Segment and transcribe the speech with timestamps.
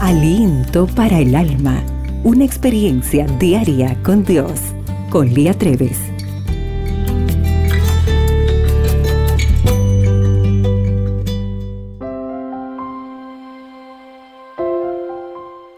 [0.00, 1.82] Aliento para el alma.
[2.22, 4.60] Una experiencia diaria con Dios.
[5.10, 5.98] Con Lía Treves.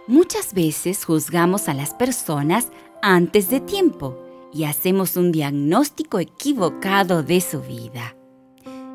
[0.06, 2.68] Muchas veces juzgamos a las personas
[3.00, 4.18] antes de tiempo
[4.52, 8.14] y hacemos un diagnóstico equivocado de su vida.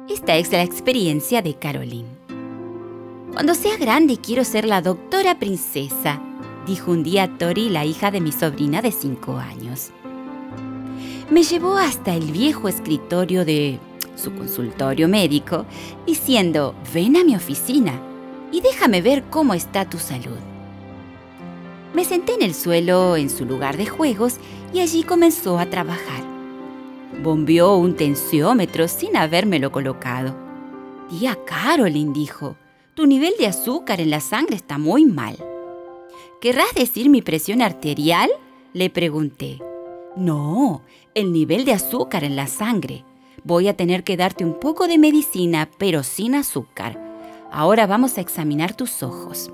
[0.07, 2.24] Esta es la experiencia de Caroline.
[3.35, 6.21] Cuando sea grande quiero ser la doctora princesa,
[6.65, 9.91] dijo un día Tori, la hija de mi sobrina de 5 años.
[11.29, 13.77] Me llevó hasta el viejo escritorio de
[14.15, 15.65] su consultorio médico,
[16.07, 17.99] diciendo, ven a mi oficina
[18.53, 20.39] y déjame ver cómo está tu salud.
[21.93, 24.35] Me senté en el suelo en su lugar de juegos
[24.73, 26.23] y allí comenzó a trabajar.
[27.21, 30.33] Bombeó un tensiómetro sin habérmelo colocado.
[31.09, 32.55] Tía Caroline dijo,
[32.95, 35.37] tu nivel de azúcar en la sangre está muy mal.
[36.41, 38.29] ¿Querrás decir mi presión arterial?
[38.73, 39.59] Le pregunté.
[40.15, 40.81] No,
[41.13, 43.03] el nivel de azúcar en la sangre.
[43.43, 46.99] Voy a tener que darte un poco de medicina, pero sin azúcar.
[47.51, 49.51] Ahora vamos a examinar tus ojos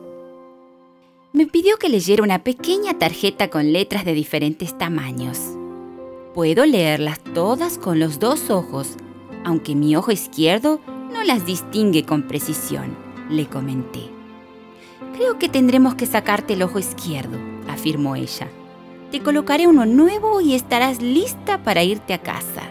[1.33, 5.39] me pidió que leyera una pequeña tarjeta con letras de diferentes tamaños.
[6.33, 8.97] Puedo leerlas todas con los dos ojos,
[9.45, 10.81] aunque mi ojo izquierdo
[11.13, 12.97] no las distingue con precisión,
[13.31, 14.09] le comenté.
[15.15, 17.37] Creo que tendremos que sacarte el ojo izquierdo,
[17.67, 18.47] afirmó ella.
[19.11, 22.61] Te colocaré uno nuevo y estarás lista para irte a casa.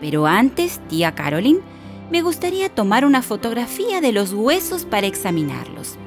[0.00, 1.60] Pero antes, tía Caroline,
[2.10, 5.98] me gustaría tomar una fotografía de los huesos para examinarlos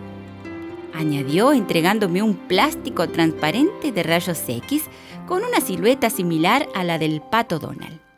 [0.96, 4.84] añadió entregándome un plástico transparente de rayos X
[5.28, 8.00] con una silueta similar a la del pato Donald.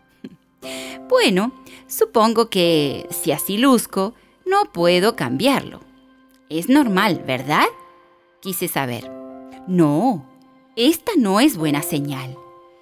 [1.10, 1.54] Bueno,
[1.88, 4.14] supongo que si así luzco,
[4.48, 5.82] no puedo cambiarlo.
[6.50, 7.66] Es normal, ¿verdad?
[8.42, 9.12] Quise saber.
[9.68, 10.26] No,
[10.76, 12.38] esta no es buena señal.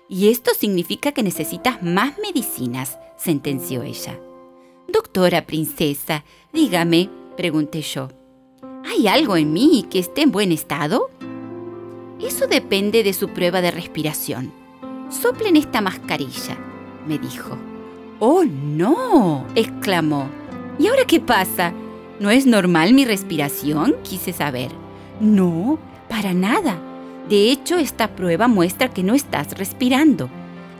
[0.07, 4.19] Y esto significa que necesitas más medicinas, sentenció ella.
[4.88, 6.23] Doctora princesa,
[6.53, 8.09] dígame, pregunté yo.
[8.85, 11.09] ¿Hay algo en mí que esté en buen estado?
[12.22, 14.53] Eso depende de su prueba de respiración.
[15.09, 16.57] Soplen esta mascarilla,
[17.07, 17.57] me dijo.
[18.19, 19.45] ¡Oh, no!
[19.56, 20.29] exclamó.
[20.78, 21.74] ¿Y ahora qué pasa?
[22.19, 23.96] ¿No es normal mi respiración?
[24.03, 24.72] Quise saber.
[25.19, 26.78] No, para nada.
[27.30, 30.30] De hecho, esta prueba muestra que no estás respirando.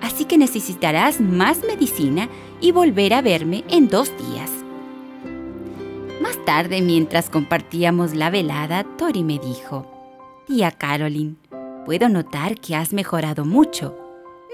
[0.02, 2.30] Así que necesitarás más medicina
[2.62, 4.52] y volver a verme en dos días.
[6.22, 9.92] Más tarde, mientras compartíamos la velada, Tori me dijo,
[10.48, 11.36] Tía Caroline,
[11.86, 13.98] puedo notar que has mejorado mucho.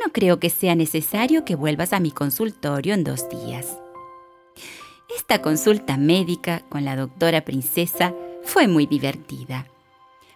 [0.04, 3.81] No creo que sea necesario que vuelvas a mi consultorio en dos días.
[5.32, 9.66] Esta consulta médica con la doctora princesa fue muy divertida.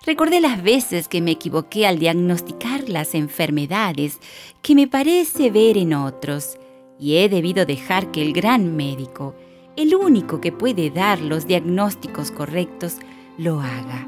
[0.06, 4.20] Recordé las veces que me equivoqué al diagnosticar las enfermedades
[4.62, 6.58] que me parece ver en otros
[6.98, 9.36] y he debido dejar que el gran médico,
[9.76, 12.96] el único que puede dar los diagnósticos correctos,
[13.38, 14.08] lo haga,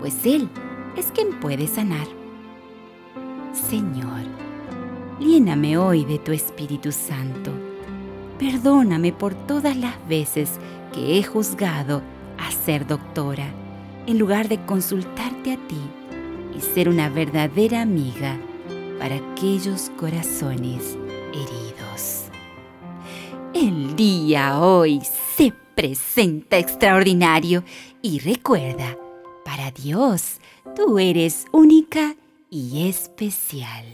[0.00, 0.48] pues Él
[0.96, 2.08] es quien puede sanar.
[3.52, 4.24] Señor,
[5.20, 7.52] lléname hoy de tu Espíritu Santo.
[8.44, 10.50] Perdóname por todas las veces
[10.92, 12.02] que he juzgado
[12.38, 13.46] a ser doctora
[14.06, 15.80] en lugar de consultarte a ti
[16.54, 18.38] y ser una verdadera amiga
[18.98, 20.98] para aquellos corazones
[21.32, 22.24] heridos.
[23.54, 25.00] El día hoy
[25.34, 27.64] se presenta extraordinario
[28.02, 28.98] y recuerda,
[29.46, 30.38] para Dios,
[30.76, 32.14] tú eres única
[32.50, 33.86] y especial.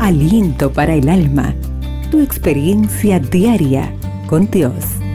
[0.00, 1.54] Aliento para el alma,
[2.10, 3.92] tu experiencia diaria
[4.28, 5.07] con Dios.